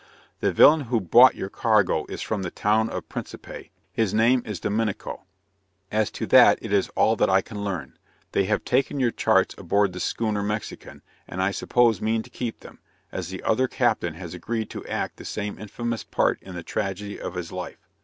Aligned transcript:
The 0.39 0.51
villain 0.51 0.81
who 0.89 0.99
bought 0.99 1.35
your 1.35 1.51
cargo 1.51 2.07
is 2.09 2.23
from 2.23 2.41
the 2.41 2.49
town 2.49 2.89
of 2.89 3.07
Principe, 3.07 3.69
his 3.91 4.15
name 4.15 4.41
is 4.47 4.59
Dominico, 4.59 5.25
as 5.91 6.09
to 6.09 6.25
that 6.25 6.57
it 6.59 6.73
is 6.73 6.89
all 6.95 7.15
that 7.17 7.29
I 7.29 7.41
can 7.41 7.63
learn; 7.63 7.99
they 8.31 8.45
have 8.45 8.65
taken 8.65 8.99
your 8.99 9.11
charts 9.11 9.53
aboard 9.59 9.93
the 9.93 9.99
schooner 9.99 10.41
Mexican, 10.41 11.03
and 11.27 11.39
I 11.39 11.51
suppose 11.51 12.01
mean 12.01 12.23
to 12.23 12.31
keep 12.31 12.61
them, 12.61 12.79
as 13.11 13.29
the 13.29 13.43
other 13.43 13.67
captain 13.67 14.15
has 14.15 14.33
agreed 14.33 14.71
to 14.71 14.83
act 14.87 15.17
the 15.17 15.23
same 15.23 15.59
infamous 15.59 16.03
part 16.03 16.41
in 16.41 16.55
the 16.55 16.63
tragedy 16.63 17.21
of 17.21 17.35
his 17.35 17.51
life. 17.51 17.87